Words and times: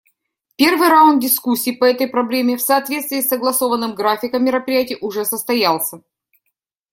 Первый 0.55 0.89
раунд 0.89 1.19
дискуссий 1.21 1.73
по 1.73 1.83
этой 1.85 2.07
проблеме, 2.07 2.57
в 2.57 2.61
соответствии 2.63 3.21
с 3.21 3.27
согласованным 3.27 3.93
графиком 3.93 4.43
мероприятий, 4.43 4.97
уже 4.99 5.25
состоялся. 5.25 6.01